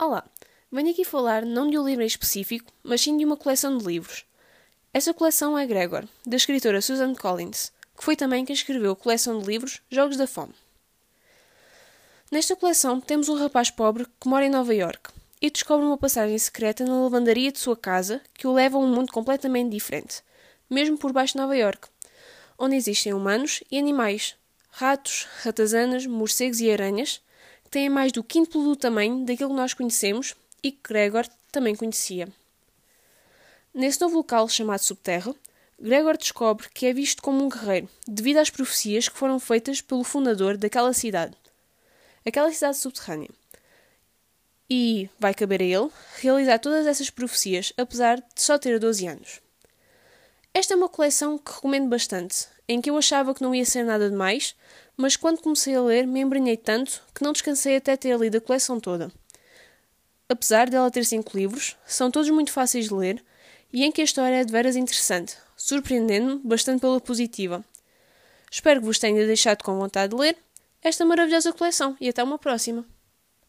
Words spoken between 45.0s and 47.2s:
vai caber a ele realizar todas essas